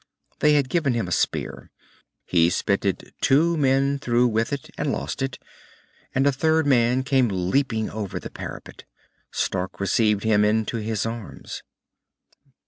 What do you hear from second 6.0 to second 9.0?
and a third man came leaping over the parapet.